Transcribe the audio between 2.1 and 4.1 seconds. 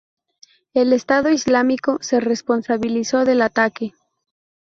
responsabilizó del ataque.